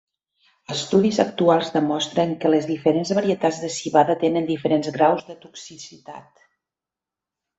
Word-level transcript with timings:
Estudis 0.75 1.17
actuals 1.23 1.67
demostren 1.73 2.31
que 2.45 2.51
les 2.53 2.69
diferents 2.69 3.11
varietats 3.17 3.59
de 3.65 3.69
civada 3.75 4.15
tenen 4.23 4.49
diferents 4.49 4.89
graus 4.97 5.23
de 5.27 5.35
toxicitat. 5.45 6.45